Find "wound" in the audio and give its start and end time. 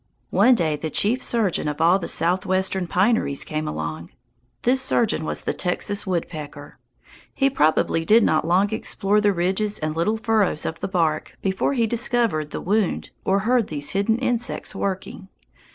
12.61-13.11